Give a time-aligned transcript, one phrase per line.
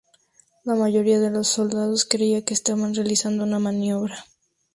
[0.63, 4.25] La mayoría de los soldados creía que estaban realizando una maniobra.